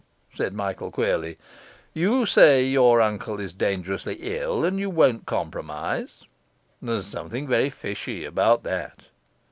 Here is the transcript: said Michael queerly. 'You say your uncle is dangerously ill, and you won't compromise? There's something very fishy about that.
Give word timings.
said 0.33 0.55
Michael 0.55 0.89
queerly. 0.89 1.37
'You 1.93 2.25
say 2.25 2.63
your 2.65 3.01
uncle 3.01 3.39
is 3.39 3.53
dangerously 3.53 4.15
ill, 4.19 4.65
and 4.65 4.79
you 4.79 4.89
won't 4.89 5.27
compromise? 5.27 6.23
There's 6.81 7.05
something 7.05 7.45
very 7.47 7.69
fishy 7.69 8.25
about 8.25 8.63
that. 8.63 9.01